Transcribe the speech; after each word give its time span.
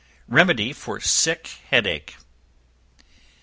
Remedy 0.27 0.73
for 0.73 0.99
Sick 0.99 1.45
Head 1.69 1.85
ache. 1.85 2.15